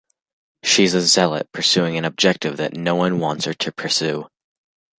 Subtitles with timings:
[0.63, 4.25] She's a zealot pursuing an objective that no-one wants her to pursue.